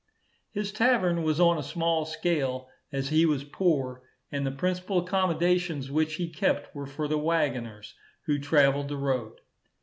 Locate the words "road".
8.97-9.41